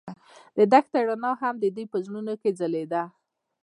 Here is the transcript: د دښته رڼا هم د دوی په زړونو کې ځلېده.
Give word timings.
د 0.57 0.59
دښته 0.71 0.99
رڼا 1.07 1.31
هم 1.41 1.55
د 1.59 1.65
دوی 1.75 1.85
په 1.91 1.97
زړونو 2.05 2.33
کې 2.41 2.49
ځلېده. 2.59 3.03